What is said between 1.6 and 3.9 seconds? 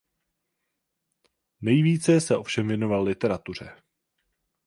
Nejvíce se ovšem věnoval literatuře.